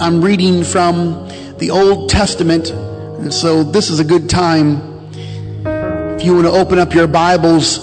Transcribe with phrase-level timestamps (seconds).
[0.00, 4.76] I'm reading from the Old Testament, and so this is a good time
[6.14, 7.80] if you want to open up your Bibles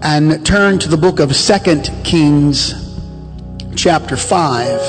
[0.00, 2.72] and turn to the book of Second Kings,
[3.76, 4.80] chapter 5.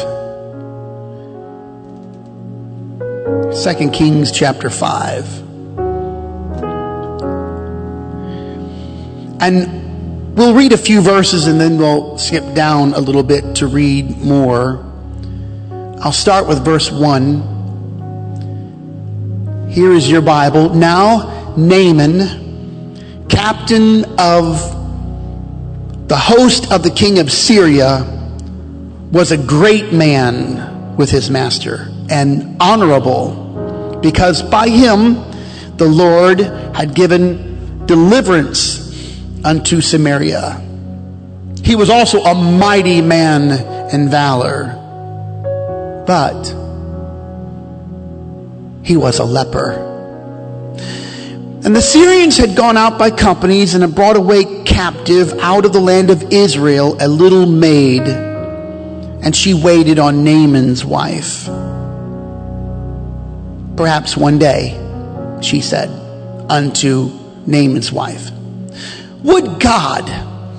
[3.54, 5.40] 2 Kings chapter 5.
[9.42, 13.68] And we'll read a few verses and then we'll skip down a little bit to
[13.68, 14.91] read more.
[16.04, 19.70] I'll start with verse 1.
[19.70, 20.74] Here is your Bible.
[20.74, 24.58] Now, Naaman, captain of
[26.08, 28.04] the host of the king of Syria,
[29.12, 35.24] was a great man with his master and honorable because by him
[35.78, 38.80] the Lord had given deliverance
[39.46, 40.60] unto Samaria.
[41.64, 43.52] He was also a mighty man
[43.94, 44.81] in valor,
[46.12, 46.44] but
[48.84, 49.72] he was a leper.
[51.64, 55.72] And the Syrians had gone out by companies and had brought away captive out of
[55.72, 61.46] the land of Israel a little maid, and she waited on Naaman's wife.
[63.78, 64.76] Perhaps one day,
[65.42, 65.88] she said
[66.50, 67.10] unto
[67.48, 68.32] Naaman's wife,
[69.24, 70.10] Would God,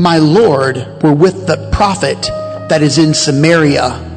[0.01, 2.23] my Lord, were with the prophet
[2.71, 4.12] that is in Samaria,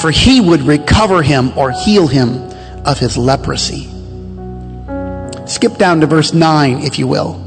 [0.00, 2.36] for he would recover him or heal him
[2.84, 3.88] of his leprosy.
[5.46, 7.42] Skip down to verse 9, if you will.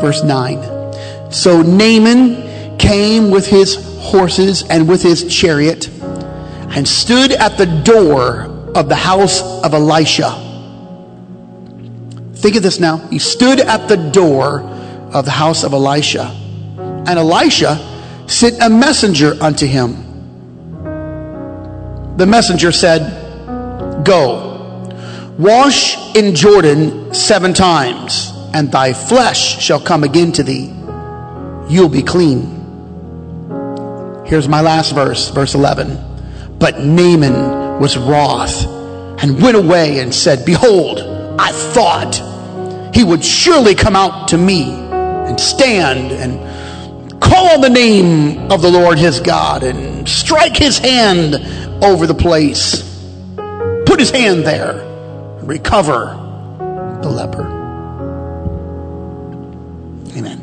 [0.00, 1.32] Verse 9.
[1.32, 8.42] So Naaman came with his horses and with his chariot and stood at the door
[8.74, 10.40] of the house of Elisha.
[12.34, 12.98] Think of this now.
[13.08, 14.60] He stood at the door
[15.12, 16.24] of the house of Elisha.
[17.06, 17.78] And Elisha
[18.26, 20.03] sent a messenger unto him.
[22.16, 24.88] The messenger said, Go,
[25.36, 30.72] wash in Jordan seven times, and thy flesh shall come again to thee.
[31.68, 32.52] You'll be clean.
[34.26, 36.58] Here's my last verse, verse 11.
[36.58, 38.64] But Naaman was wroth
[39.22, 41.00] and went away and said, Behold,
[41.38, 46.38] I thought he would surely come out to me and stand and
[47.24, 51.34] call on the name of the Lord his God and strike his hand
[51.82, 52.82] over the place,
[53.86, 54.80] put his hand there,
[55.38, 56.20] and recover
[57.02, 57.44] the leper.
[60.16, 60.40] Amen.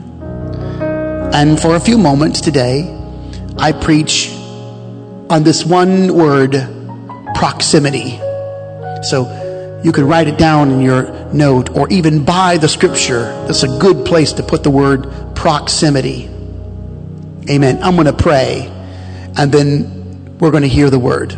[1.34, 2.98] And for a few moments today,
[3.58, 4.32] I preach
[5.30, 6.54] on this one word
[7.36, 8.18] proximity.
[9.04, 13.24] So you can write it down in your note or even by the scripture.
[13.48, 16.31] That's a good place to put the word proximity.
[17.50, 17.82] Amen.
[17.84, 18.72] I'm going to pray
[19.38, 21.32] and then we're going to hear the word.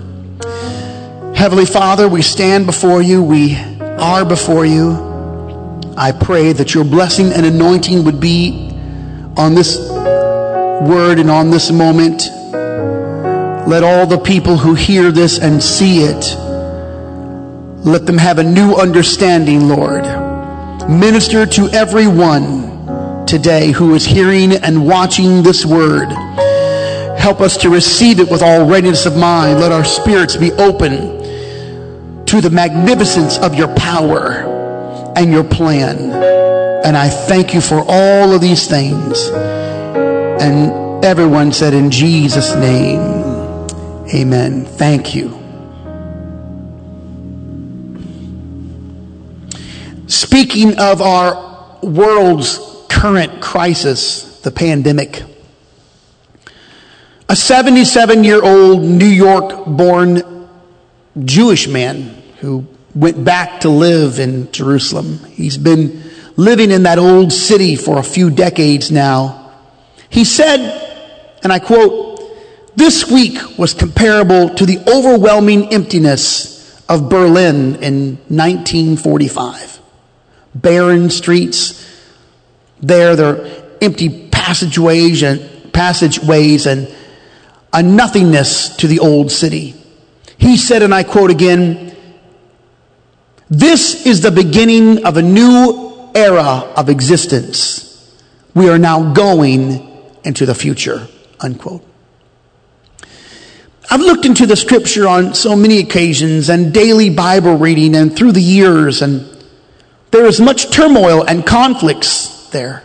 [1.36, 3.24] Heavenly Father, we stand before you.
[3.24, 5.12] We are before you.
[5.97, 8.69] I pray that your blessing and anointing would be
[9.38, 12.24] on this word and on this moment.
[13.68, 16.36] Let all the people who hear this and see it,
[17.86, 20.03] let them have a new understanding, Lord.
[20.90, 22.83] Minister to everyone
[23.34, 26.06] today who is hearing and watching this word.
[27.18, 29.60] Help us to receive it with all readiness of mind.
[29.60, 36.12] Let our spirits be open to the magnificence of your power and your plan.
[36.86, 39.30] And I thank you for all of these things.
[39.30, 43.00] And everyone said, In Jesus' name.
[44.14, 44.64] Amen.
[44.64, 45.40] Thank you.
[50.06, 52.73] Speaking of our world's
[53.03, 55.24] current crisis, the pandemic,
[57.28, 60.47] a 77 year old New York born
[61.25, 62.66] Jewish man who
[62.96, 65.19] went back to live in Jerusalem.
[65.25, 66.02] He's been
[66.38, 69.52] living in that old city for a few decades now.
[70.09, 70.62] He said,
[71.44, 72.22] and I quote,
[72.78, 79.81] this week was comparable to the overwhelming emptiness of Berlin in 1945.
[80.56, 81.93] Barren streets,
[82.83, 83.45] there, are
[83.81, 86.94] empty passageways and passageways and
[87.71, 89.74] a nothingness to the old city.
[90.38, 91.95] He said, and I quote again,
[93.50, 98.13] this is the beginning of a new era of existence.
[98.53, 99.89] We are now going
[100.24, 101.07] into the future,
[101.39, 101.83] unquote.
[103.89, 108.31] I've looked into the scripture on so many occasions and daily Bible reading and through
[108.33, 109.30] the years, and
[110.12, 112.84] there is much turmoil and conflicts there.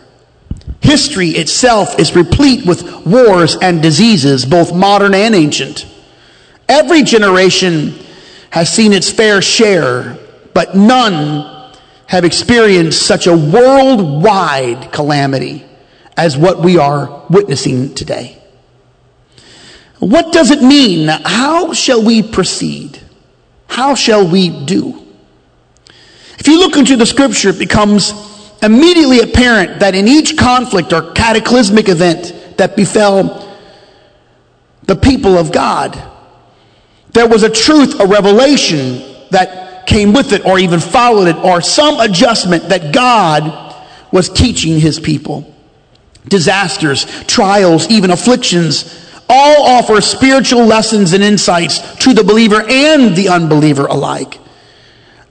[0.81, 5.87] History itself is replete with wars and diseases, both modern and ancient.
[6.67, 7.93] Every generation
[8.49, 10.17] has seen its fair share,
[10.53, 11.73] but none
[12.07, 15.65] have experienced such a worldwide calamity
[16.17, 18.41] as what we are witnessing today.
[19.99, 21.07] What does it mean?
[21.07, 22.99] How shall we proceed?
[23.67, 25.05] How shall we do?
[26.39, 28.11] If you look into the scripture, it becomes
[28.61, 33.47] immediately apparent that in each conflict or cataclysmic event that befell
[34.83, 36.01] the people of God,
[37.13, 41.61] there was a truth, a revelation that came with it or even followed it or
[41.61, 43.75] some adjustment that God
[44.11, 45.53] was teaching his people.
[46.27, 53.29] Disasters, trials, even afflictions all offer spiritual lessons and insights to the believer and the
[53.29, 54.39] unbeliever alike.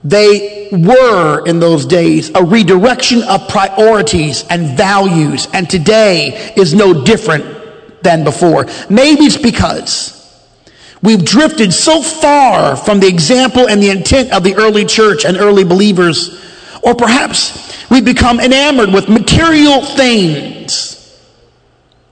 [0.03, 7.03] They were in those days a redirection of priorities and values, and today is no
[7.03, 8.67] different than before.
[8.89, 10.15] Maybe it's because
[11.01, 15.35] we've drifted so far from the example and the intent of the early church and
[15.35, 16.45] early believers,
[16.81, 20.95] or perhaps we've become enamored with material things,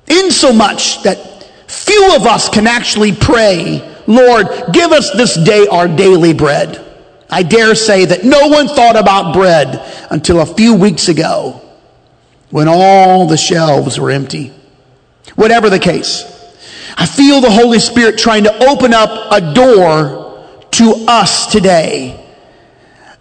[0.08, 5.68] in so much that few of us can actually pray, Lord, give us this day
[5.68, 6.84] our daily bread.
[7.30, 11.62] I dare say that no one thought about bread until a few weeks ago
[12.50, 14.54] when all the shelves were empty.
[15.36, 16.24] Whatever the case,
[16.98, 22.24] I feel the Holy Spirit trying to open up a door to us today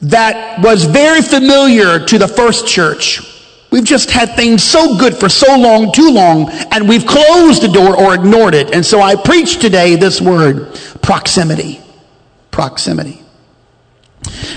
[0.03, 3.21] that was very familiar to the first church.
[3.71, 7.69] We've just had things so good for so long, too long, and we've closed the
[7.69, 8.73] door or ignored it.
[8.73, 11.81] And so I preach today this word, proximity.
[12.51, 13.26] Proximity.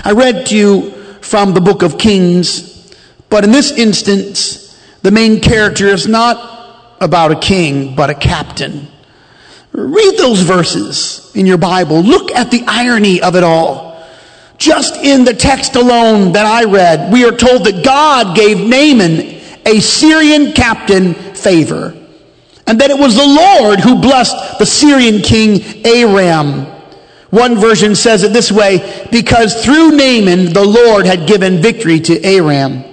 [0.04, 0.90] I read to you
[1.20, 2.94] from the book of Kings,
[3.28, 8.88] but in this instance, the main character is not about a king, but a captain.
[9.72, 12.00] Read those verses in your Bible.
[12.00, 14.04] Look at the irony of it all.
[14.58, 19.40] Just in the text alone that I read, we are told that God gave Naaman,
[19.64, 21.96] a Syrian captain, favor.
[22.66, 26.79] And that it was the Lord who blessed the Syrian king Aram
[27.30, 32.24] one version says it this way because through Naaman, the Lord had given victory to
[32.24, 32.84] Aram.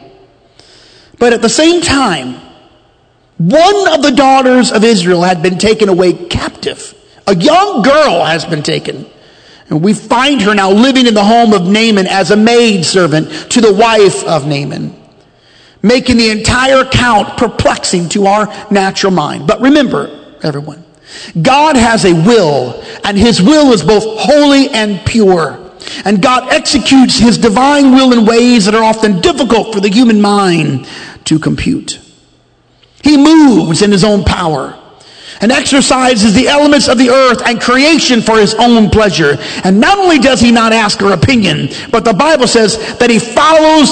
[1.18, 2.36] But at the same time,
[3.38, 6.94] one of the daughters of Israel had been taken away captive.
[7.26, 9.08] A young girl has been taken.
[9.70, 13.52] And we find her now living in the home of Naaman as a maid servant
[13.52, 14.96] to the wife of Naaman,
[15.82, 19.46] making the entire account perplexing to our natural mind.
[19.46, 20.86] But remember, everyone,
[21.42, 25.64] God has a will, and his will is both holy and pure.
[26.06, 30.22] And God executes his divine will in ways that are often difficult for the human
[30.22, 30.88] mind
[31.26, 32.00] to compute.
[33.04, 34.78] He moves in his own power
[35.40, 39.38] and exercises the elements of the earth and creation for his own pleasure.
[39.64, 43.20] And not only does he not ask her opinion, but the Bible says that he
[43.20, 43.90] follows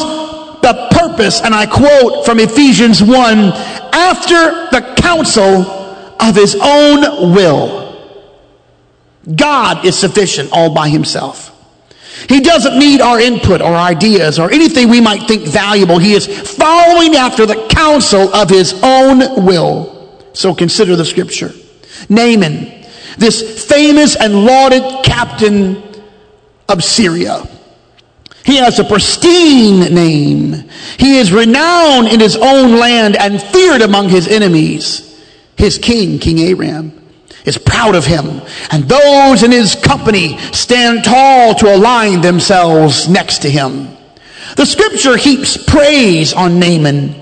[0.61, 3.11] the purpose, and I quote from Ephesians 1
[3.93, 5.84] after the counsel
[6.19, 7.85] of his own will.
[9.33, 11.51] God is sufficient all by himself.
[12.29, 15.97] He doesn't need our input or ideas or anything we might think valuable.
[15.97, 20.23] He is following after the counsel of his own will.
[20.33, 21.51] So consider the scripture.
[22.09, 22.85] Naaman,
[23.17, 25.83] this famous and lauded captain
[26.67, 27.47] of Syria.
[28.43, 30.69] He has a pristine name.
[30.97, 35.04] He is renowned in his own land and feared among his enemies.
[35.55, 37.01] His king, King Aram,
[37.45, 43.39] is proud of him, and those in his company stand tall to align themselves next
[43.39, 43.95] to him.
[44.57, 47.15] The scripture heaps praise on Naaman,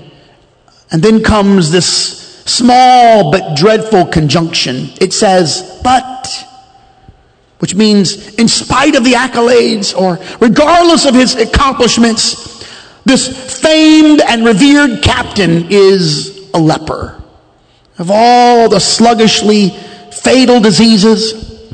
[0.90, 4.90] and then comes this small but dreadful conjunction.
[5.00, 6.28] It says, but,
[7.58, 12.64] which means in spite of the accolades or regardless of his accomplishments,
[13.04, 17.23] this famed and revered captain is a leper.
[17.98, 19.70] Of all the sluggishly
[20.12, 21.70] fatal diseases,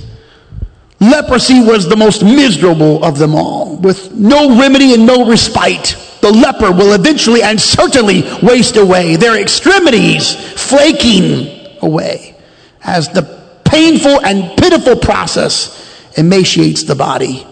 [1.00, 3.76] leprosy was the most miserable of them all.
[3.76, 9.40] With no remedy and no respite, the leper will eventually and certainly waste away, their
[9.40, 12.36] extremities flaking away
[12.82, 13.22] as the
[13.64, 15.76] painful and pitiful process
[16.18, 17.46] emaciates the body.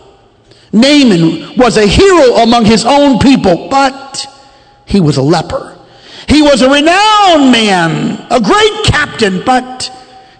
[0.73, 4.27] Naaman was a hero among his own people, but
[4.85, 5.78] he was a leper.
[6.29, 9.91] He was a renowned man, a great captain, but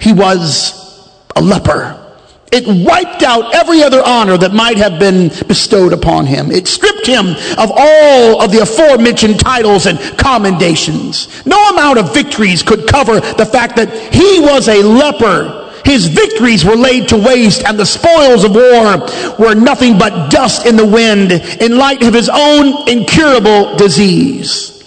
[0.01, 2.05] he was a leper.
[2.51, 6.51] It wiped out every other honor that might have been bestowed upon him.
[6.51, 7.27] It stripped him
[7.59, 11.45] of all of the aforementioned titles and commendations.
[11.45, 16.67] No amount of victories could cover the fact that he was a leper His victories
[16.67, 20.85] were laid to waste, and the spoils of war were nothing but dust in the
[20.85, 24.78] wind in light of his own incurable disease.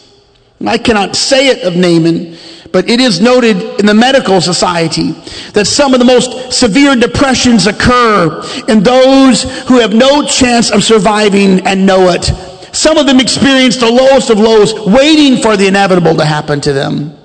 [0.67, 2.37] I cannot say it of Naaman,
[2.71, 5.11] but it is noted in the medical society
[5.53, 10.83] that some of the most severe depressions occur in those who have no chance of
[10.83, 12.25] surviving and know it.
[12.73, 16.71] Some of them experience the lowest of lows, waiting for the inevitable to happen to
[16.73, 17.17] them.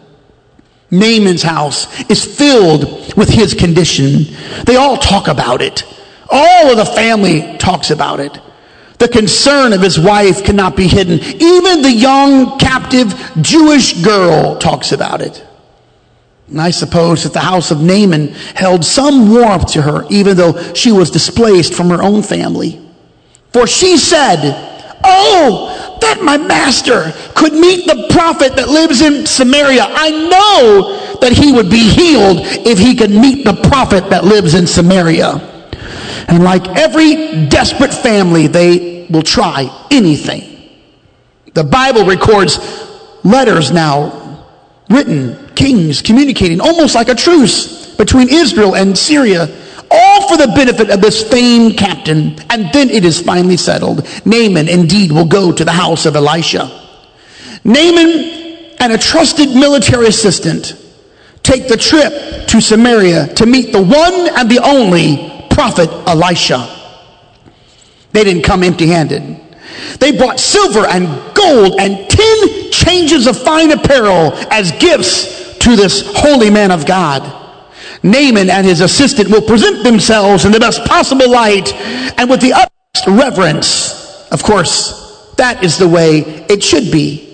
[0.90, 4.26] Naaman's house is filled with his condition.
[4.64, 5.84] They all talk about it.
[6.30, 8.40] All of the family talks about it.
[8.98, 11.20] The concern of his wife cannot be hidden.
[11.20, 15.44] Even the young captive Jewish girl talks about it.
[16.48, 20.72] And I suppose that the house of Naaman held some warmth to her, even though
[20.74, 22.80] she was displaced from her own family.
[23.52, 24.38] For she said,
[25.04, 29.86] Oh, that my master could meet the prophet that lives in Samaria.
[29.88, 34.54] I know that he would be healed if he could meet the prophet that lives
[34.54, 35.55] in Samaria.
[36.28, 40.70] And like every desperate family, they will try anything.
[41.54, 42.58] The Bible records
[43.24, 44.44] letters now
[44.90, 49.48] written, kings communicating almost like a truce between Israel and Syria,
[49.90, 52.38] all for the benefit of this famed captain.
[52.50, 54.06] And then it is finally settled.
[54.24, 56.70] Naaman indeed will go to the house of Elisha.
[57.64, 60.76] Naaman and a trusted military assistant
[61.42, 66.68] take the trip to Samaria to meet the one and the only prophet Elisha.
[68.12, 69.40] They didn't come empty handed.
[69.98, 76.02] They brought silver and gold and ten changes of fine apparel as gifts to this
[76.14, 77.22] holy man of God.
[78.02, 81.72] Naaman and his assistant will present themselves in the best possible light
[82.18, 84.28] and with the utmost reverence.
[84.30, 86.18] Of course, that is the way
[86.50, 87.25] it should be.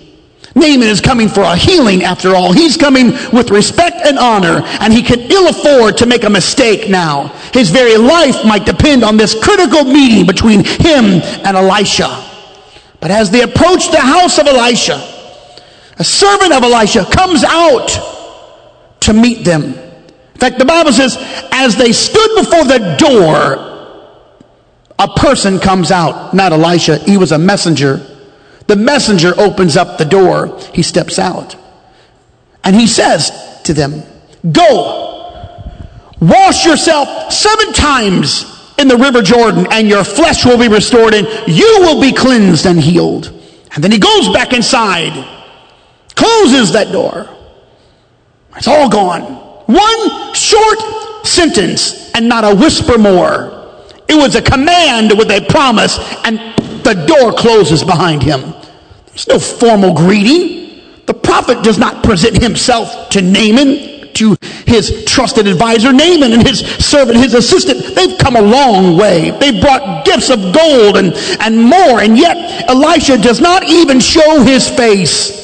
[0.55, 2.53] Naaman is coming for a healing after all.
[2.53, 6.89] He's coming with respect and honor, and he can ill afford to make a mistake
[6.89, 7.29] now.
[7.53, 11.05] His very life might depend on this critical meeting between him
[11.43, 12.23] and Elisha.
[12.99, 14.95] But as they approach the house of Elisha,
[15.97, 17.89] a servant of Elisha comes out
[19.01, 19.63] to meet them.
[19.63, 21.17] In fact, the Bible says,
[21.51, 23.71] as they stood before the door,
[24.99, 28.12] a person comes out, not Elisha, he was a messenger
[28.67, 30.59] the messenger opens up the door.
[30.73, 31.55] He steps out.
[32.63, 33.31] And he says
[33.63, 34.03] to them,
[34.51, 35.69] Go,
[36.19, 41.27] wash yourself seven times in the river Jordan, and your flesh will be restored, and
[41.47, 43.27] you will be cleansed and healed.
[43.73, 45.13] And then he goes back inside,
[46.15, 47.29] closes that door.
[48.55, 49.21] It's all gone.
[49.65, 53.51] One short sentence, and not a whisper more.
[54.07, 56.39] It was a command with a promise, and
[56.83, 58.53] the door closes behind him.
[59.07, 60.81] There's no formal greeting.
[61.05, 65.91] The prophet does not present himself to Naaman, to his trusted advisor.
[65.91, 69.31] Naaman and his servant, his assistant, they've come a long way.
[69.31, 74.41] They've brought gifts of gold and, and more, and yet Elisha does not even show
[74.41, 75.41] his face.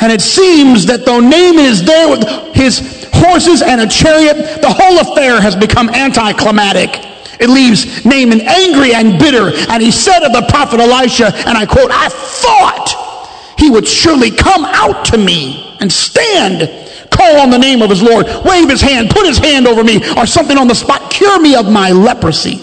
[0.00, 4.70] And it seems that though Naaman is there with his horses and a chariot, the
[4.70, 7.07] whole affair has become anticlimactic.
[7.40, 9.52] It leaves Naaman angry and bitter.
[9.70, 14.30] And he said of the prophet Elisha, and I quote, I thought he would surely
[14.30, 16.68] come out to me and stand,
[17.10, 19.98] call on the name of his Lord, wave his hand, put his hand over me,
[20.16, 22.60] or something on the spot, cure me of my leprosy.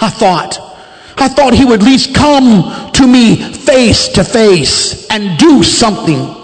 [0.00, 0.58] I thought,
[1.16, 6.34] I thought he would at least come to me face to face and do something.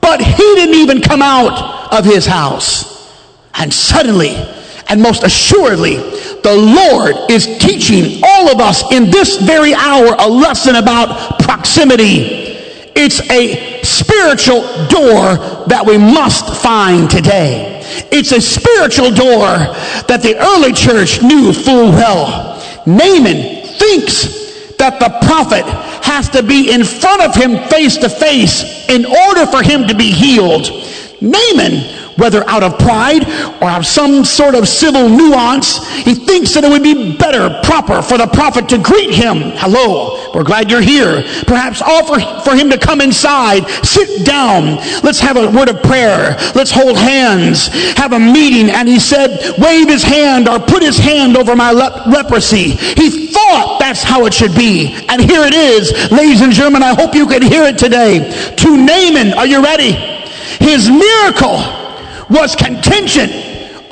[0.00, 3.10] But he didn't even come out of his house.
[3.54, 4.36] And suddenly,
[4.88, 10.28] and most assuredly, the Lord is teaching all of us in this very hour a
[10.28, 12.42] lesson about proximity.
[12.96, 15.36] It's a spiritual door
[15.66, 17.80] that we must find today.
[18.12, 19.56] It's a spiritual door
[20.06, 22.62] that the early church knew full well.
[22.86, 25.64] Naaman thinks that the prophet
[26.04, 29.94] has to be in front of him face to face in order for him to
[29.94, 30.68] be healed.
[31.20, 33.24] Naaman whether out of pride
[33.60, 37.60] or out of some sort of civil nuance, he thinks that it would be better,
[37.62, 39.52] proper for the prophet to greet him.
[39.56, 41.22] Hello, we're glad you're here.
[41.46, 44.76] Perhaps offer for him to come inside, sit down.
[45.02, 46.36] Let's have a word of prayer.
[46.54, 48.70] Let's hold hands, have a meeting.
[48.70, 52.70] And he said, wave his hand or put his hand over my le- leprosy.
[52.70, 55.04] He thought that's how it should be.
[55.08, 56.82] And here it is, ladies and gentlemen.
[56.82, 58.54] I hope you can hear it today.
[58.56, 59.92] To Naaman, are you ready?
[60.60, 61.83] His miracle
[62.30, 63.32] was contingent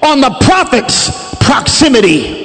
[0.03, 2.43] on the prophet's proximity.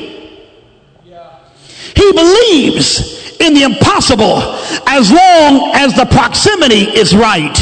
[1.96, 4.42] He believes in the impossible
[4.86, 7.58] as long as the proximity is right.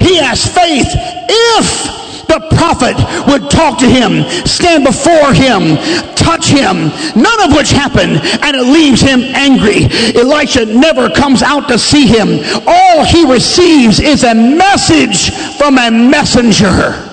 [0.00, 0.86] He has faith
[1.28, 5.76] if the prophet would talk to him, stand before him,
[6.14, 6.88] touch him,
[7.20, 9.84] none of which happened, and it leaves him angry.
[10.14, 12.40] Elisha never comes out to see him.
[12.66, 17.11] All he receives is a message from a messenger.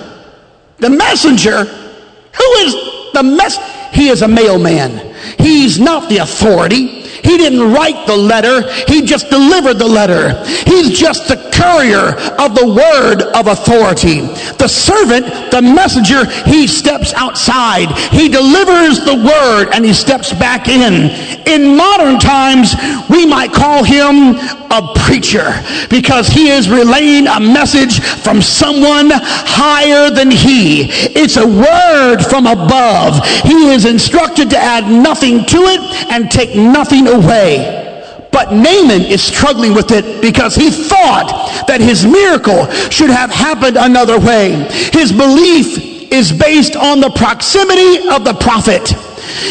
[0.80, 2.74] The messenger, who is
[3.12, 3.58] the mess?
[3.92, 5.14] He is a mailman.
[5.38, 6.99] He's not the authority.
[7.22, 10.42] He didn't write the letter, he just delivered the letter.
[10.66, 14.20] He's just the courier of the word of authority.
[14.58, 17.90] The servant, the messenger, he steps outside.
[18.12, 21.10] He delivers the word and he steps back in.
[21.46, 22.74] In modern times,
[23.08, 24.36] we might call him
[24.70, 25.50] a preacher
[25.90, 30.86] because he is relaying a message from someone higher than he.
[31.16, 33.24] It's a word from above.
[33.42, 37.86] He is instructed to add nothing to it and take nothing away.
[38.32, 43.76] But Naaman is struggling with it because he thought that his miracle should have happened
[43.76, 44.52] another way.
[44.92, 48.94] His belief is based on the proximity of the prophet.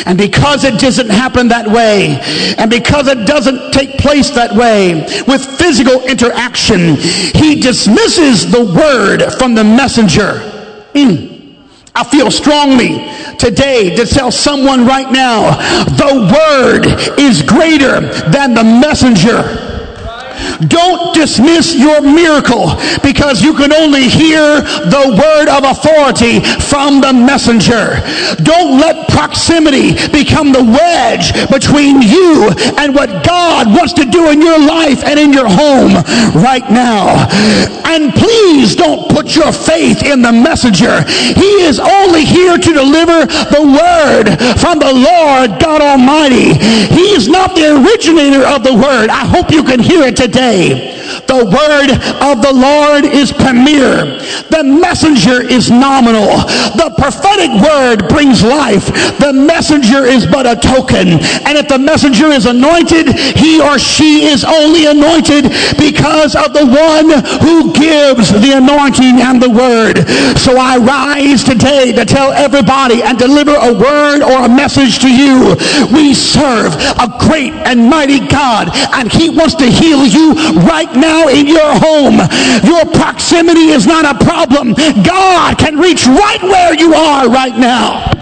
[0.06, 2.20] And because it doesn't happen that way,
[2.58, 4.96] and because it doesn't take place that way
[5.28, 10.42] with physical interaction, he dismisses the word from the messenger.
[10.94, 11.29] Mm.
[11.96, 15.56] I feel strongly today to tell someone right now
[15.86, 19.69] the word is greater than the messenger.
[20.68, 27.14] Don't dismiss your miracle because you can only hear the word of authority from the
[27.14, 28.00] messenger.
[28.44, 34.42] Don't let proximity become the wedge between you and what God wants to do in
[34.42, 35.94] your life and in your home
[36.36, 37.28] right now.
[37.86, 41.04] And please don't put your faith in the messenger.
[41.08, 46.54] He is only here to deliver the word from the Lord God Almighty.
[46.94, 49.10] He is not the originator of the word.
[49.10, 50.29] I hope you can hear it today.
[50.32, 51.90] The word
[52.22, 54.18] of the Lord is premier.
[54.50, 56.42] The messenger is nominal.
[56.78, 58.88] The prophetic word brings life.
[59.20, 61.22] The messenger is but a token.
[61.46, 66.66] And if the messenger is anointed, he or she is only anointed because of the
[66.66, 67.10] one
[67.42, 70.06] who gives the anointing and the word.
[70.38, 75.10] So I rise today to tell everybody and deliver a word or a message to
[75.10, 75.56] you.
[75.94, 80.19] We serve a great and mighty God, and he wants to heal you
[80.66, 82.20] right now in your home.
[82.64, 84.74] Your proximity is not a problem.
[85.04, 88.19] God can reach right where you are right now.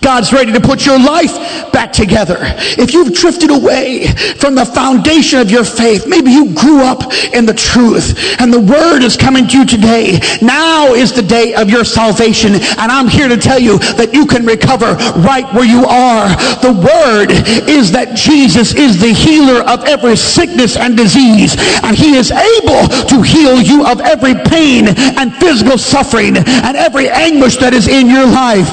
[0.00, 2.38] God's ready to put your life back together.
[2.40, 4.06] If you've drifted away
[4.38, 8.60] from the foundation of your faith, maybe you grew up in the truth and the
[8.60, 10.20] word is coming to you today.
[10.40, 14.26] Now is the day of your salvation and I'm here to tell you that you
[14.26, 16.28] can recover right where you are.
[16.60, 17.30] The word
[17.68, 22.88] is that Jesus is the healer of every sickness and disease and he is able
[23.08, 28.08] to heal you of every pain and physical suffering and every anguish that is in
[28.08, 28.68] your life.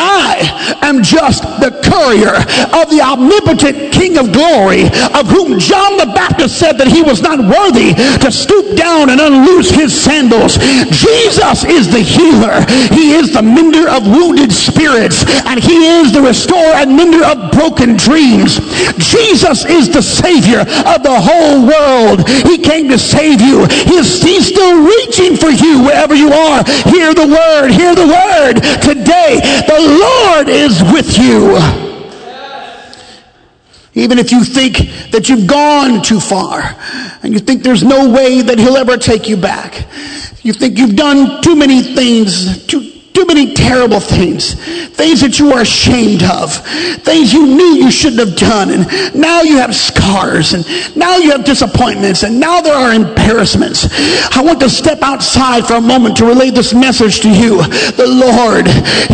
[0.00, 2.36] I am just the courier
[2.74, 7.22] of the omnipotent King of glory, of whom John the Baptist said that he was
[7.22, 10.56] not worthy to stoop down and unloose his sandals.
[10.88, 12.64] Jesus is the healer.
[12.94, 17.52] He is the mender of wounded spirits, and he is the restorer and mender of
[17.52, 18.58] broken dreams.
[18.98, 22.28] Jesus is the Savior of the whole world.
[22.46, 23.66] He came to save you.
[23.66, 26.64] He's, he's still reaching for you wherever you are.
[26.88, 27.70] Hear the word.
[27.70, 28.62] Hear the word.
[28.82, 31.56] Today, the Lord is with you.
[33.94, 34.76] Even if you think
[35.10, 36.76] that you've gone too far
[37.22, 39.86] and you think there's no way that he'll ever take you back.
[40.42, 42.99] You think you've done too many things, too
[43.32, 44.54] many terrible things,
[44.90, 46.52] things that you are ashamed of,
[47.04, 50.66] things you knew you shouldn't have done, and now you have scars, and
[50.96, 53.86] now you have disappointments, and now there are embarrassments.
[54.36, 57.62] I want to step outside for a moment to relay this message to you.
[57.94, 58.66] The Lord,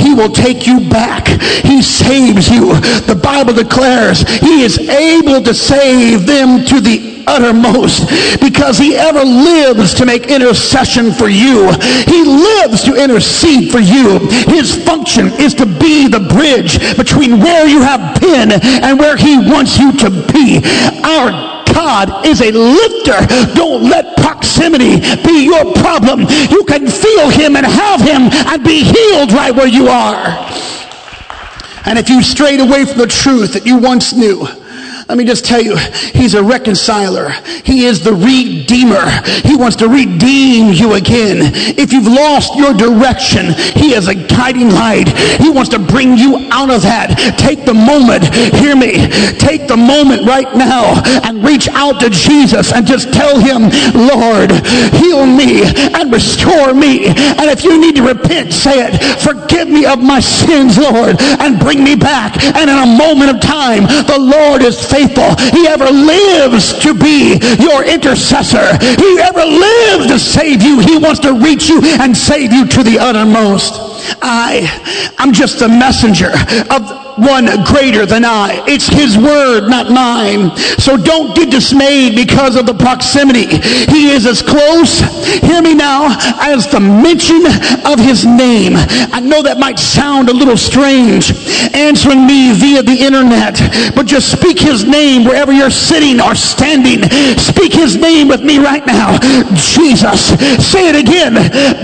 [0.03, 1.29] He will take you back.
[1.29, 2.73] He saves you.
[3.05, 8.09] The Bible declares He is able to save them to the uttermost
[8.41, 11.73] because he ever lives to make intercession for you.
[12.07, 14.19] He lives to intercede for you.
[14.49, 19.39] His function is to be the bridge between where you have been and where he
[19.39, 20.61] wants you to be.
[21.05, 23.21] Our God is a lifter.
[23.55, 26.21] Don't let proximity be your problem.
[26.51, 30.17] You can feel him and have him and be healed right where you are.
[31.85, 34.47] And if you strayed away from the truth that you once knew,
[35.09, 37.31] Let me just tell you, he's a reconciler.
[37.65, 39.07] He is the redeemer.
[39.47, 41.55] He wants to redeem you again.
[41.79, 45.07] If you've lost your direction, he is a guiding light.
[45.39, 47.39] He wants to bring you out of that.
[47.39, 48.27] Take the moment,
[48.59, 49.07] hear me,
[49.39, 54.51] take the moment right now and reach out to Jesus and just tell him, Lord,
[54.99, 55.63] heal me
[55.95, 57.07] and restore me.
[57.07, 59.23] And if you need to repent, say it.
[59.23, 62.43] Forgive me of my sins, Lord, and bring me back.
[62.43, 65.37] And in a moment of time, the Lord is faithful faithful.
[65.53, 68.67] He ever lives to be your intercessor.
[68.97, 70.81] He ever lives to save you.
[70.81, 73.75] He wants to reach you and save you to the uttermost.
[74.23, 74.65] I,
[75.19, 76.33] I'm just a messenger
[76.71, 78.63] of one greater than I.
[78.67, 80.57] It's his word, not mine.
[80.79, 83.47] So don't get dismayed because of the proximity.
[83.47, 85.01] He is as close,
[85.41, 87.45] hear me now, as the mention
[87.87, 88.75] of his name.
[88.77, 91.33] I know that might sound a little strange
[91.75, 93.57] answering me via the internet,
[93.95, 97.03] but just speak his name wherever you're sitting or standing.
[97.39, 99.19] Speak his name with me right now.
[99.57, 100.37] Jesus.
[100.61, 101.35] Say it again.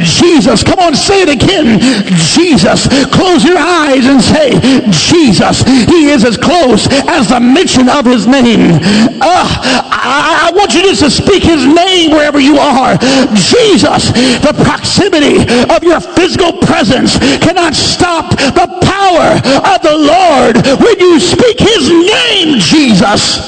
[0.05, 0.62] Jesus.
[0.62, 1.81] Come on, say it again.
[2.16, 2.87] Jesus.
[3.09, 4.51] Close your eyes and say,
[4.90, 5.21] Jesus.
[5.22, 5.62] Jesus.
[5.62, 8.74] He is as close as the mention of his name.
[9.22, 9.46] Uh,
[9.87, 12.98] I, I want you just to speak his name wherever you are.
[13.35, 14.11] Jesus,
[14.42, 15.38] the proximity
[15.70, 21.88] of your physical presence cannot stop the power of the Lord when you speak his
[21.88, 23.38] name, Jesus.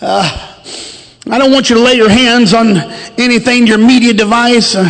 [0.00, 0.58] Uh,
[1.30, 2.76] I don't want you to lay your hands on
[3.16, 4.74] anything, your media device.
[4.76, 4.84] Uh,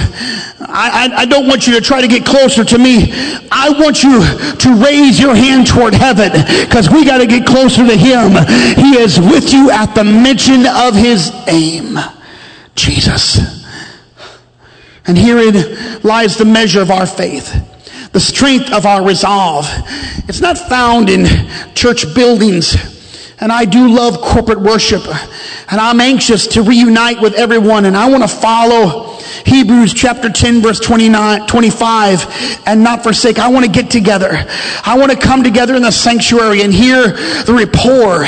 [0.75, 3.13] I, I, don't want you to try to get closer to me.
[3.51, 4.21] I want you
[4.57, 6.33] to raise your hand toward heaven
[6.67, 8.33] because we got to get closer to Him.
[8.77, 11.99] He is with you at the mention of His name,
[12.75, 13.39] Jesus.
[15.07, 17.69] And herein lies the measure of our faith
[18.13, 19.67] the strength of our resolve.
[20.29, 21.27] It's not found in
[21.75, 22.77] church buildings.
[23.41, 25.03] And I do love corporate worship.
[25.71, 27.87] And I'm anxious to reunite with everyone.
[27.87, 29.12] And I want to follow
[29.47, 33.39] Hebrews chapter 10 verse 29, 25 and not forsake.
[33.39, 34.31] I want to get together.
[34.85, 38.27] I want to come together in the sanctuary and hear the rapport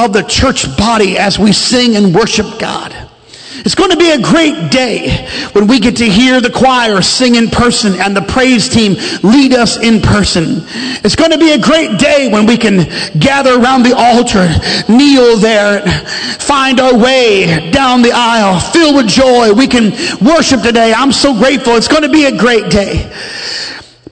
[0.00, 3.09] of the church body as we sing and worship God.
[3.52, 7.34] It's going to be a great day when we get to hear the choir sing
[7.34, 10.62] in person and the praise team lead us in person.
[11.04, 14.48] It's going to be a great day when we can gather around the altar,
[14.88, 15.82] kneel there,
[16.38, 19.52] find our way down the aisle, filled with joy.
[19.52, 19.90] We can
[20.24, 20.94] worship today.
[20.94, 21.74] I'm so grateful.
[21.74, 23.10] It's going to be a great day.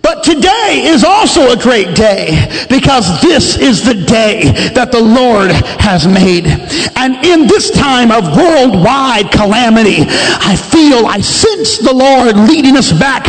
[0.08, 5.50] But today is also a great day because this is the day that the Lord
[5.84, 6.46] has made.
[6.96, 12.90] And in this time of worldwide calamity, I feel, I sense the Lord leading us
[12.90, 13.24] back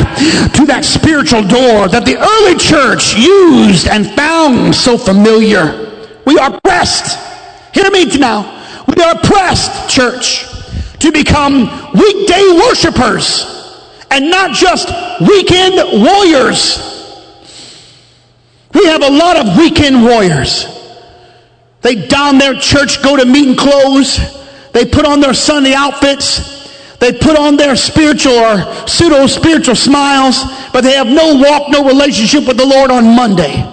[0.56, 6.16] to that spiritual door that the early church used and found so familiar.
[6.26, 7.20] We are pressed.
[7.76, 8.56] Hear me now.
[8.88, 10.48] We are pressed, church,
[11.00, 13.59] to become weekday worshipers
[14.12, 14.90] and not just
[15.22, 16.86] weekend warriors.
[18.74, 20.66] We have a lot of weekend warriors.
[21.82, 24.20] They don their church, go to meeting clothes.
[24.74, 26.60] They put on their Sunday outfits.
[27.00, 30.44] They put on their spiritual or pseudo spiritual smiles,
[30.74, 33.66] but they have no walk, no relationship with the Lord on Monday.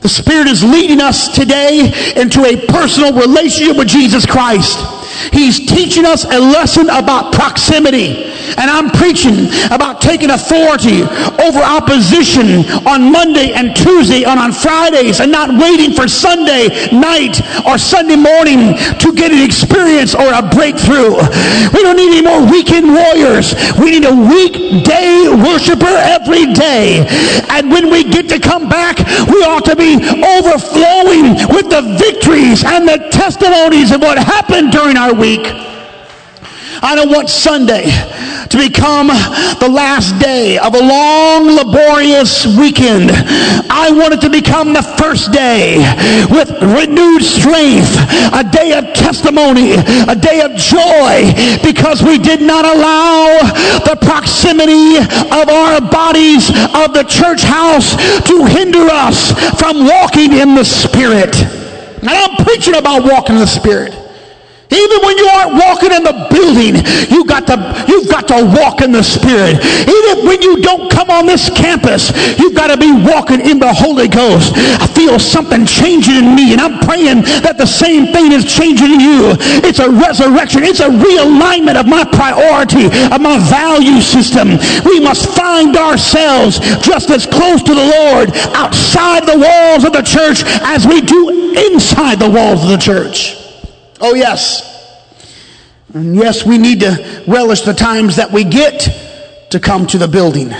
[0.00, 4.78] The Spirit is leading us today into a personal relationship with Jesus Christ.
[5.32, 8.33] He's teaching us a lesson about proximity.
[8.56, 11.02] And I'm preaching about taking authority
[11.40, 17.40] over opposition on Monday and Tuesday and on Fridays and not waiting for Sunday night
[17.66, 21.16] or Sunday morning to get an experience or a breakthrough.
[21.72, 23.54] We don't need any more weekend warriors.
[23.78, 27.06] We need a weekday worshiper every day.
[27.50, 32.64] And when we get to come back, we ought to be overflowing with the victories
[32.64, 35.73] and the testimonies of what happened during our week.
[36.82, 37.84] I don't want Sunday
[38.48, 43.10] to become the last day of a long, laborious weekend.
[43.70, 45.78] I want it to become the first day
[46.30, 47.90] with renewed strength,
[48.32, 51.32] a day of testimony, a day of joy,
[51.62, 53.38] because we did not allow
[53.84, 60.54] the proximity of our bodies of the church house to hinder us from walking in
[60.54, 61.34] the Spirit.
[62.04, 64.03] And I'm preaching about walking in the Spirit.
[64.70, 66.80] Even when you aren't walking in the building,
[67.12, 69.60] you got to, you've got to walk in the Spirit.
[69.60, 73.72] Even when you don't come on this campus, you've got to be walking in the
[73.72, 74.52] Holy Ghost.
[74.56, 78.98] I feel something changing in me, and I'm praying that the same thing is changing
[78.98, 79.36] in you.
[79.62, 80.64] It's a resurrection.
[80.64, 84.56] It's a realignment of my priority, of my value system.
[84.84, 90.02] We must find ourselves just as close to the Lord outside the walls of the
[90.02, 93.43] church as we do inside the walls of the church.
[94.06, 94.70] Oh, yes.
[95.94, 100.06] And yes, we need to relish the times that we get to come to the
[100.06, 100.52] building.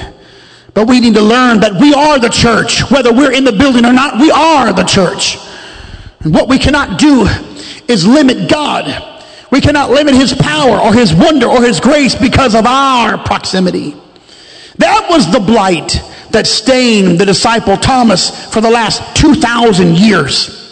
[0.72, 2.90] But we need to learn that we are the church.
[2.90, 5.36] Whether we're in the building or not, we are the church.
[6.20, 7.28] And what we cannot do
[7.86, 9.20] is limit God.
[9.50, 13.94] We cannot limit his power or his wonder or his grace because of our proximity.
[14.78, 20.63] That was the blight that stained the disciple Thomas for the last 2,000 years.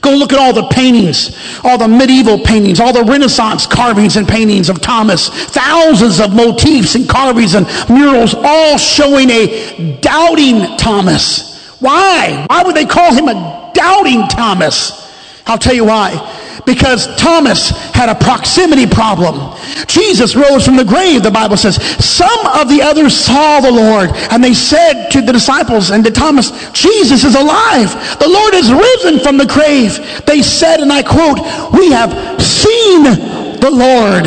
[0.00, 4.26] Go look at all the paintings, all the medieval paintings, all the Renaissance carvings and
[4.26, 5.28] paintings of Thomas.
[5.28, 11.76] Thousands of motifs and carvings and murals, all showing a doubting Thomas.
[11.80, 12.46] Why?
[12.48, 15.04] Why would they call him a doubting Thomas?
[15.46, 16.35] I'll tell you why
[16.66, 19.56] because Thomas had a proximity problem.
[19.86, 21.76] Jesus rose from the grave, the Bible says.
[22.04, 26.10] Some of the others saw the Lord and they said to the disciples and to
[26.10, 27.92] Thomas, Jesus is alive.
[28.18, 30.24] The Lord is risen from the grave.
[30.26, 31.38] They said, and I quote,
[31.72, 34.26] we have seen the Lord.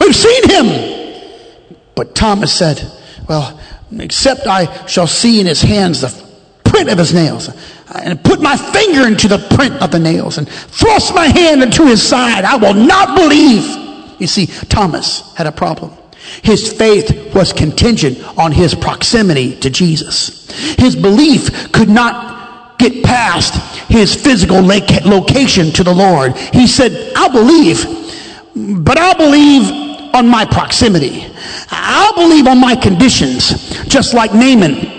[0.00, 1.76] We've seen him.
[1.94, 2.90] But Thomas said,
[3.28, 3.60] well,
[3.92, 6.28] except I shall see in his hands the
[6.64, 7.50] print of his nails
[7.94, 11.86] and put my finger into the print of the nails and thrust my hand into
[11.86, 13.64] his side, I will not believe.
[14.20, 15.92] You see, Thomas had a problem.
[16.42, 20.50] His faith was contingent on his proximity to Jesus.
[20.78, 23.54] His belief could not get past
[23.88, 26.36] his physical location to the Lord.
[26.36, 27.84] He said, I'll believe,
[28.84, 31.26] but I'll believe on my proximity.
[31.70, 34.97] I'll believe on my conditions, just like Naaman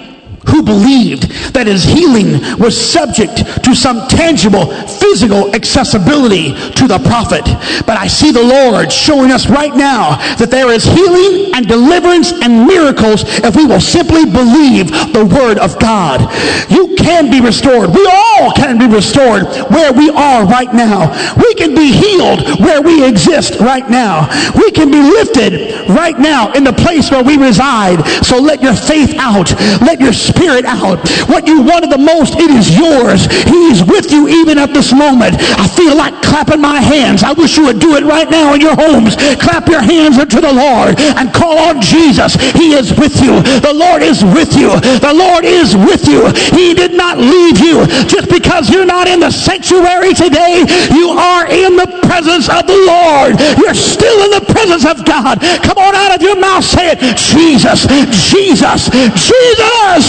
[0.50, 7.46] who believed that his healing was subject to some tangible physical accessibility to the prophet.
[7.86, 12.34] But I see the Lord showing us right now that there is healing and deliverance
[12.34, 16.26] and miracles if we will simply believe the word of God.
[16.70, 17.94] You can be restored.
[17.94, 21.14] We all can be restored where we are right now.
[21.38, 24.28] We can be healed where we exist right now.
[24.56, 28.06] We can be lifted right now in the place where we reside.
[28.26, 29.52] So let your faith out.
[29.82, 31.04] Let your spirit spirit out.
[31.28, 33.28] What you wanted the most, it is yours.
[33.44, 35.36] He is with you even at this moment.
[35.60, 37.24] I feel like clapping my hands.
[37.24, 39.20] I wish you would do it right now in your homes.
[39.36, 42.36] Clap your hands unto the Lord and call on Jesus.
[42.56, 43.44] He is with you.
[43.60, 44.72] The Lord is with you.
[44.80, 46.32] The Lord is with you.
[46.56, 50.64] He did not leave you just because you're not in the sanctuary today.
[50.96, 53.38] You are in the presence of the Lord.
[53.62, 55.40] You're still in the presence of God.
[55.62, 56.66] Come on out of your mouth.
[56.66, 57.00] Say it.
[57.16, 57.86] Jesus,
[58.32, 60.06] Jesus, Jesus.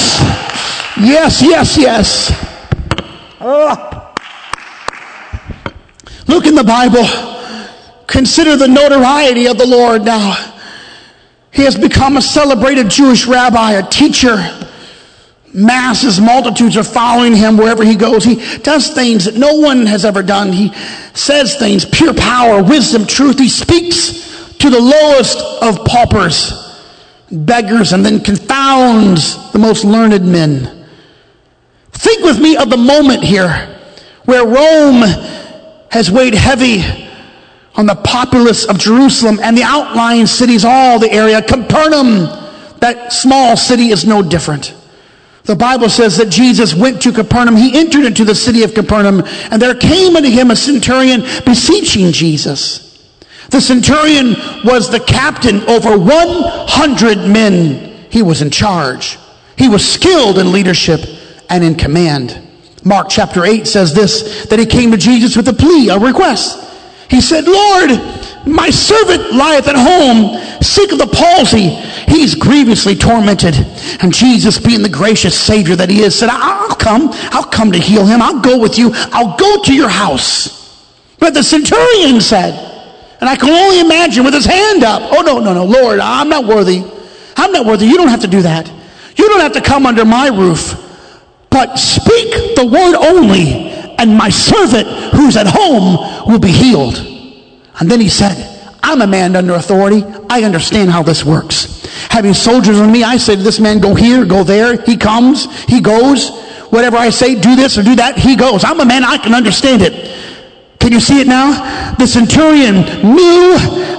[0.96, 2.32] Yes, yes, yes.
[3.40, 4.14] Oh.
[6.26, 7.06] Look in the Bible.
[8.06, 10.34] Consider the notoriety of the Lord now.
[11.52, 14.36] He has become a celebrated Jewish rabbi, a teacher.
[15.52, 18.24] Masses, multitudes are following him wherever he goes.
[18.24, 20.52] He does things that no one has ever done.
[20.52, 20.72] He
[21.12, 23.38] says things, pure power, wisdom, truth.
[23.38, 26.52] He speaks to the lowest of paupers,
[27.32, 30.86] beggars, and then confounds the most learned men.
[31.92, 33.76] Think with me of the moment here
[34.26, 35.02] where Rome
[35.90, 36.84] has weighed heavy
[37.74, 41.42] on the populace of Jerusalem and the outlying cities, all the area.
[41.42, 42.26] Capernaum,
[42.78, 44.74] that small city, is no different.
[45.44, 47.57] The Bible says that Jesus went to Capernaum.
[47.57, 52.12] He entered into the city of Capernaum, and there came unto him a centurion beseeching
[52.12, 52.87] Jesus.
[53.50, 58.07] The centurion was the captain over 100 men.
[58.11, 59.18] He was in charge.
[59.57, 61.00] He was skilled in leadership
[61.48, 62.40] and in command.
[62.85, 66.66] Mark chapter 8 says this that he came to Jesus with a plea, a request.
[67.11, 67.90] He said, Lord,
[68.46, 71.68] my servant lieth at home, sick of the palsy.
[72.11, 73.55] He's grievously tormented.
[74.00, 77.11] And Jesus, being the gracious Savior that he is, said, I'll come.
[77.33, 78.22] I'll come to heal him.
[78.22, 78.90] I'll go with you.
[78.94, 80.59] I'll go to your house.
[81.18, 82.55] But the centurion said,
[83.20, 86.29] and I can only imagine with his hand up, Oh, no, no, no, Lord, I'm
[86.29, 86.83] not worthy.
[87.37, 87.87] I'm not worthy.
[87.87, 88.68] You don't have to do that.
[89.16, 90.87] You don't have to come under my roof
[91.50, 97.10] but speak the word only, and my servant who's at home will be healed.
[97.81, 100.05] And then he said, I'm a man under authority.
[100.29, 101.87] I understand how this works.
[102.11, 104.81] Having soldiers on me, I say to this man, go here, go there.
[104.83, 106.31] He comes, he goes.
[106.71, 108.64] Whatever I say, do this or do that, he goes.
[108.64, 110.16] I'm a man, I can understand it.
[110.79, 111.95] Can you see it now?
[111.97, 113.57] The centurion knew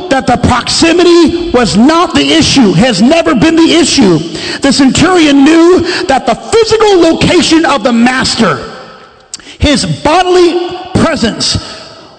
[0.09, 4.17] that the proximity was not the issue, has never been the issue.
[4.59, 8.57] The centurion knew that the physical location of the master,
[9.59, 11.55] his bodily presence,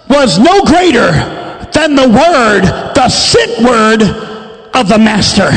[0.08, 2.62] was no greater than the word,
[2.94, 4.02] the sent word
[4.74, 5.50] of the master.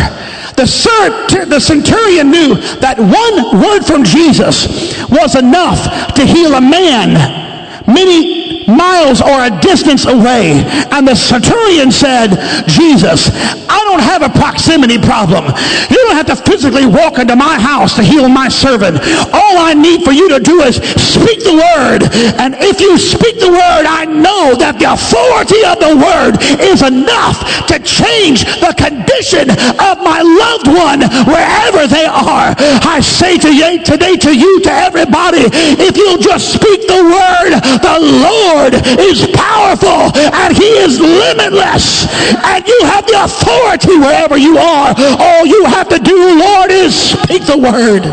[0.56, 7.44] The, the centurion knew that one word from Jesus was enough to heal a man
[7.88, 8.35] many
[8.68, 10.64] miles or a distance away.
[10.92, 12.36] And the centurion said,
[12.68, 13.30] Jesus,
[13.70, 15.46] I don't have a proximity problem.
[15.90, 19.00] You don't have to physically walk into my house to heal my servant.
[19.34, 22.06] All I need for you to do is speak the word.
[22.40, 26.82] And if you speak the word, I know that the authority of the word is
[26.82, 32.54] enough to change the condition of my loved one wherever they are.
[32.86, 35.48] I say to you today to you, to everybody,
[35.82, 38.35] if you'll just speak the word, the Lord
[38.72, 42.08] Lord is powerful and he is limitless
[42.44, 44.96] and you have the authority wherever you are.
[44.98, 48.06] All you have to do, Lord, is speak the word.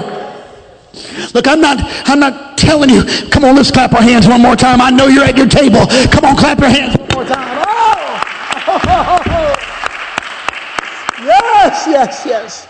[1.34, 3.04] Look, I'm not, I'm not telling you.
[3.30, 4.80] Come on, let's clap our hands one more time.
[4.80, 5.86] I know you're at your table.
[6.10, 7.64] Come on, clap your hands one more time.
[7.66, 8.20] Oh!
[11.24, 12.68] yes, yes, yes.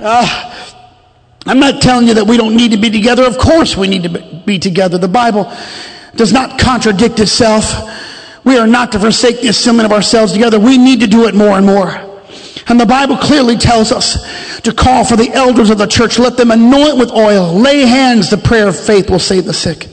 [0.00, 0.68] Uh,
[1.44, 3.24] I'm not telling you that we don't need to be together.
[3.24, 4.96] Of course we need to be together.
[4.96, 5.52] The Bible
[6.14, 7.88] does not contradict itself.
[8.44, 10.58] We are not to forsake the assembling of ourselves together.
[10.58, 11.90] We need to do it more and more.
[12.68, 16.18] And the Bible clearly tells us to call for the elders of the church.
[16.18, 17.52] Let them anoint with oil.
[17.52, 18.30] Lay hands.
[18.30, 19.88] The prayer of faith will save the sick.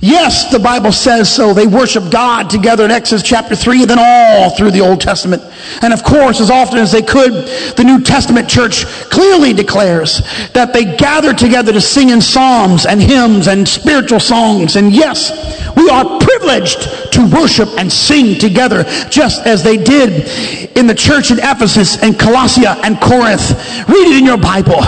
[0.00, 1.54] Yes, the Bible says so.
[1.54, 5.42] They worship God together in Exodus chapter 3 and then all through the Old Testament.
[5.82, 7.32] And of course, as often as they could,
[7.76, 10.20] the New Testament church clearly declares
[10.52, 14.76] that they gather together to sing in psalms and hymns and spiritual songs.
[14.76, 15.30] And yes,
[15.76, 21.30] we are privileged to worship and sing together just as they did in the church
[21.30, 23.50] in Ephesus and Colossia and Corinth.
[23.88, 24.82] Read it in your Bible.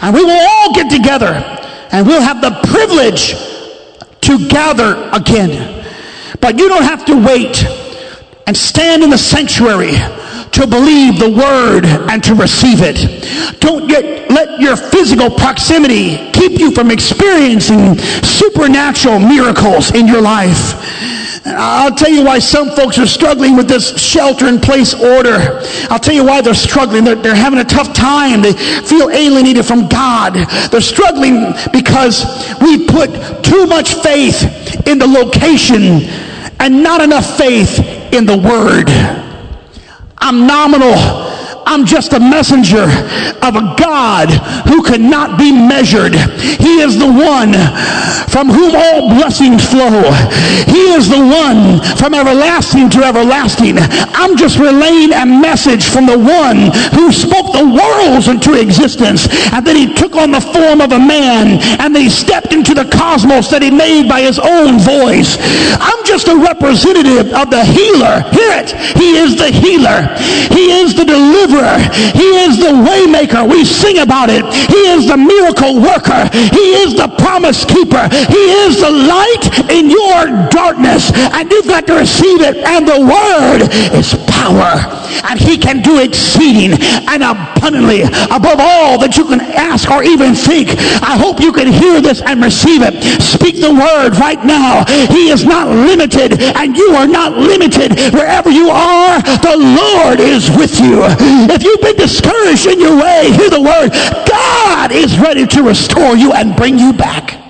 [0.00, 1.34] And we will all get together
[1.92, 3.34] and we'll have the privilege
[4.24, 5.84] to gather again.
[6.40, 7.64] But you don't have to wait
[8.46, 9.92] and stand in the sanctuary
[10.52, 13.60] to believe the word and to receive it.
[13.60, 20.74] Don't get, let your physical proximity keep you from experiencing supernatural miracles in your life.
[21.46, 25.60] I'll tell you why some folks are struggling with this shelter in place order.
[25.90, 27.04] I'll tell you why they're struggling.
[27.04, 28.40] They're, they're having a tough time.
[28.40, 30.34] They feel alienated from God.
[30.70, 32.24] They're struggling because
[32.60, 36.08] we put too much faith in the location
[36.60, 37.78] and not enough faith
[38.12, 38.88] in the word.
[40.18, 41.33] I'm nominal
[41.66, 42.84] I'm just a messenger
[43.40, 44.30] of a God
[44.68, 46.14] who cannot be measured.
[46.14, 47.54] He is the one
[48.28, 50.02] from whom all blessings flow.
[50.66, 53.78] He is the one from everlasting to everlasting.
[53.78, 59.28] I'm just relaying a message from the one who spoke the worlds into existence.
[59.52, 62.74] And then he took on the form of a man and then he stepped into
[62.74, 65.38] the cosmos that he made by his own voice.
[65.78, 68.26] I'm just a representative of the healer.
[68.34, 68.70] Hear it.
[68.98, 70.10] He is the healer.
[70.50, 71.78] He is the deliverer deliverer.
[72.14, 73.48] He is the waymaker.
[73.48, 74.44] We sing about it.
[74.68, 76.28] He is the miracle worker.
[76.32, 78.08] He is the promise keeper.
[78.08, 81.12] He is the light in your darkness.
[81.14, 82.56] And you've got to receive it.
[82.56, 85.02] And the word is power.
[85.24, 86.72] And he can do exceeding
[87.08, 90.70] and abundantly above all that you can ask or even think.
[91.02, 93.02] I hope you can hear this and receive it.
[93.22, 94.84] Speak the word right now.
[95.08, 97.96] He is not limited and you are not limited.
[98.12, 101.04] Wherever you are, the Lord is with you.
[101.50, 103.90] If you've been discouraged in your way, hear the word.
[104.28, 107.40] God is ready to restore you and bring you back.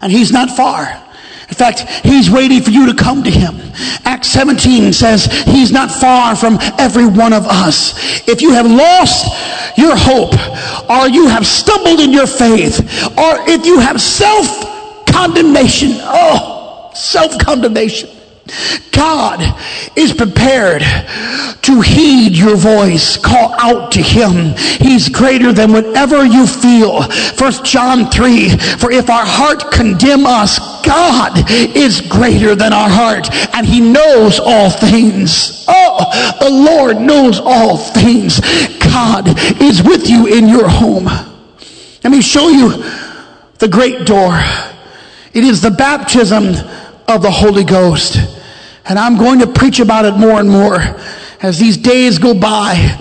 [0.00, 1.02] And he's not far.
[1.48, 3.54] In fact, he's waiting for you to come to him.
[4.04, 8.26] Acts 17 says he's not far from every one of us.
[8.28, 10.34] If you have lost your hope,
[10.90, 12.80] or you have stumbled in your faith,
[13.16, 18.10] or if you have self condemnation, oh, self condemnation,
[18.92, 19.42] God
[19.96, 20.82] is prepared
[21.62, 23.16] to heed your voice.
[23.16, 24.54] Call out to him.
[24.56, 27.02] He's greater than whatever you feel.
[27.02, 31.32] First John 3, for if our heart condemn us, God
[31.76, 35.64] is greater than our heart and he knows all things.
[35.68, 38.40] Oh, the Lord knows all things.
[38.78, 39.24] God
[39.60, 41.04] is with you in your home.
[41.04, 42.84] Let me show you
[43.58, 44.40] the great door.
[45.32, 46.54] It is the baptism
[47.08, 48.35] of the Holy Ghost.
[48.88, 50.78] And I'm going to preach about it more and more
[51.42, 52.98] as these days go by.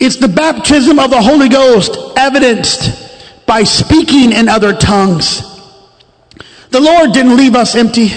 [0.00, 5.42] It's the baptism of the Holy Ghost evidenced by speaking in other tongues.
[6.70, 8.08] The Lord didn't leave us empty.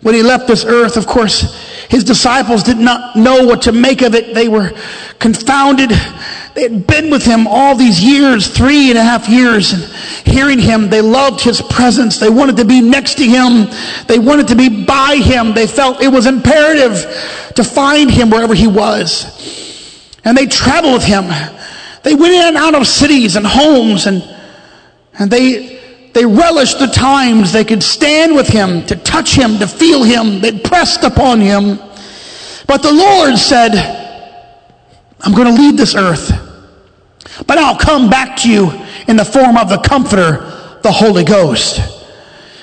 [0.00, 4.02] when he left this earth, of course, his disciples did not know what to make
[4.02, 4.34] of it.
[4.34, 4.72] They were
[5.18, 5.90] confounded.
[6.56, 9.84] They had been with him all these years, three and a half years, and
[10.26, 12.18] hearing him, they loved his presence.
[12.18, 13.68] They wanted to be next to him.
[14.06, 15.52] They wanted to be by him.
[15.52, 20.18] They felt it was imperative to find him wherever he was.
[20.24, 21.26] And they traveled with him.
[22.02, 24.26] They went in and out of cities and homes and,
[25.18, 29.66] and they, they relished the times they could stand with him, to touch him, to
[29.66, 30.40] feel him.
[30.40, 31.78] They pressed upon him.
[32.66, 33.74] But the Lord said,
[35.20, 36.45] I'm going to leave this earth,
[37.46, 38.70] but I'll come back to you
[39.08, 41.80] in the form of the Comforter, the Holy Ghost.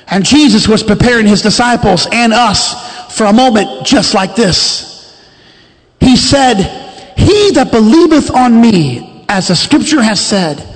[0.08, 5.22] And Jesus was preparing his disciples and us for a moment just like this.
[6.00, 6.58] He said,
[7.18, 10.70] He that believeth on me, as the scripture has said,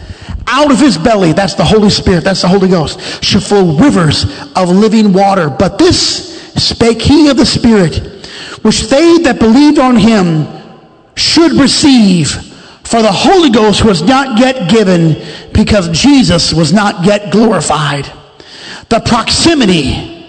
[0.47, 4.23] out of his belly, that's the Holy Spirit, that's the Holy Ghost, shall flow rivers
[4.55, 5.49] of living water.
[5.49, 7.97] But this spake he of the Spirit,
[8.63, 10.47] which they that believed on him
[11.15, 12.46] should receive.
[12.87, 15.21] For the Holy Ghost was not yet given
[15.51, 18.09] because Jesus was not yet glorified.
[18.87, 20.25] The proximity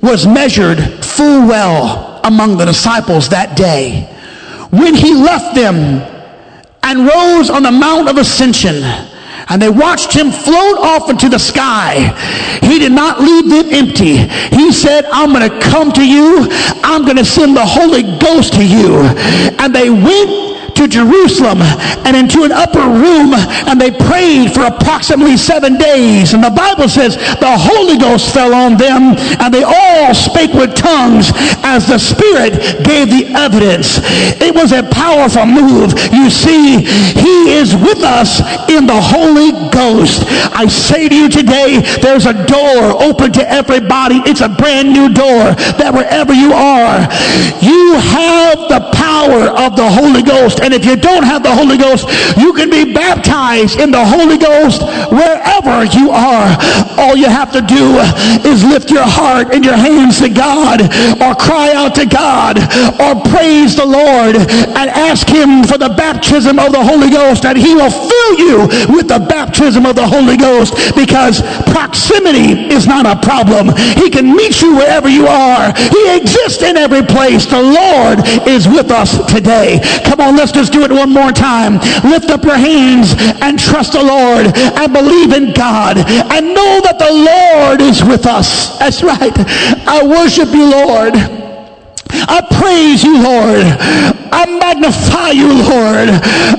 [0.00, 4.04] was measured full well among the disciples that day.
[4.70, 6.00] When he left them
[6.84, 8.84] and rose on the Mount of Ascension,
[9.48, 12.14] and they watched him float off into the sky.
[12.62, 14.16] He did not leave them empty.
[14.56, 16.46] He said, I'm going to come to you.
[16.84, 19.00] I'm going to send the Holy Ghost to you.
[19.58, 21.62] And they went to Jerusalem
[22.04, 23.34] and into an upper room
[23.68, 26.34] and they prayed for approximately seven days.
[26.34, 30.74] And the Bible says the Holy Ghost fell on them and they all spake with
[30.74, 31.30] tongues
[31.62, 34.00] as the Spirit gave the evidence.
[34.40, 35.94] It was a powerful move.
[36.12, 40.24] You see, He is with us in the Holy Ghost.
[40.54, 44.20] I say to you today, there's a door open to everybody.
[44.26, 47.00] It's a brand new door that wherever you are,
[47.62, 50.60] you have the power of the Holy Ghost.
[50.64, 52.08] And if you don't have the Holy Ghost,
[52.40, 54.80] you can be baptized in the Holy Ghost
[55.12, 56.48] wherever you are.
[56.96, 58.00] All you have to do
[58.48, 60.80] is lift your heart and your hands to God
[61.20, 62.56] or cry out to God
[62.96, 67.58] or praise the Lord and ask him for the baptism of the Holy Ghost and
[67.58, 68.56] he will fill you
[68.88, 71.44] with the baptism of the Holy Ghost because
[71.76, 73.68] proximity is not a problem.
[74.00, 75.74] He can meet you wherever you are.
[75.76, 77.44] He exists in every place.
[77.44, 79.80] The Lord is with us today.
[80.04, 81.74] Come on, let's just do it one more time.
[82.08, 86.98] Lift up your hands and trust the Lord and believe in God and know that
[86.98, 88.78] the Lord is with us.
[88.78, 89.34] That's right.
[89.86, 91.14] I worship you, Lord.
[92.16, 94.23] I praise you, Lord.
[94.34, 96.10] I magnify you, Lord.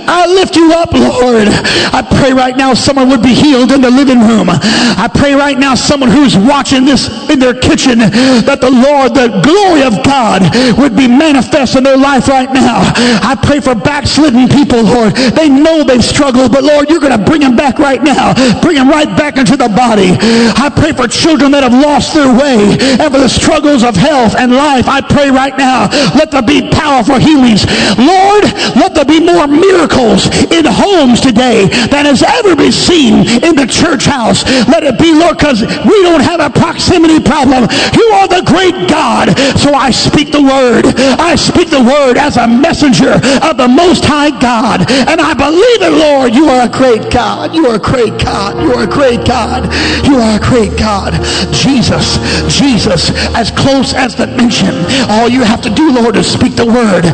[0.07, 1.47] I lift you up, Lord.
[1.91, 4.47] I pray right now someone would be healed in the living room.
[4.49, 7.99] I pray right now someone who's watching this in their kitchen
[8.47, 10.47] that the Lord, the glory of God
[10.79, 12.79] would be manifest in their life right now.
[13.21, 15.15] I pray for backslidden people, Lord.
[15.35, 18.33] They know they've struggled, but Lord, you're going to bring them back right now.
[18.61, 20.15] Bring them right back into the body.
[20.55, 24.55] I pray for children that have lost their way for the struggles of health and
[24.55, 24.87] life.
[24.87, 27.64] I pray right now, let there be powerful healings.
[27.97, 28.45] Lord,
[28.75, 33.67] let there be more miracles in homes today than has ever been seen in the
[33.67, 34.43] church house.
[34.67, 37.67] Let it be, Lord, because we don't have a proximity problem.
[37.93, 39.33] You are the great God.
[39.59, 40.85] So I speak the word.
[41.19, 44.89] I speak the word as a messenger of the Most High God.
[44.89, 46.33] And I believe it, Lord.
[46.33, 47.53] You are a great God.
[47.55, 48.61] You are a great God.
[48.61, 49.65] You are a great God.
[50.05, 51.13] You are a great God.
[51.53, 54.75] Jesus, Jesus, as close as the mention.
[55.09, 57.05] All you have to do, Lord, is speak the word.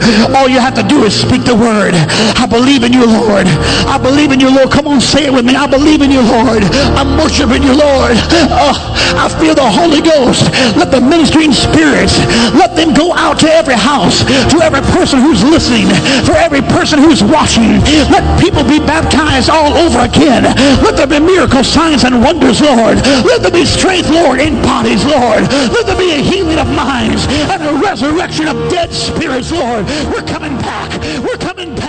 [0.41, 1.93] All you have to do is speak the word.
[2.33, 3.45] I believe in you, Lord.
[3.85, 4.73] I believe in you, Lord.
[4.73, 5.53] Come on, say it with me.
[5.53, 6.65] I believe in you, Lord.
[6.97, 8.17] I'm worshiping you, Lord.
[8.49, 8.73] Oh,
[9.21, 10.49] I feel the Holy Ghost.
[10.73, 12.17] Let the ministering spirits,
[12.57, 15.85] let them go out to every house, to every person who's listening,
[16.25, 17.77] for every person who's watching.
[18.09, 20.49] Let people be baptized all over again.
[20.81, 22.97] Let there be miracles, signs, and wonders, Lord.
[23.29, 25.45] Let there be strength, Lord, in bodies, Lord.
[25.69, 29.85] Let there be a healing of minds and a resurrection of dead spirits, Lord.
[30.09, 31.01] We're coming back.
[31.23, 31.80] We're coming back.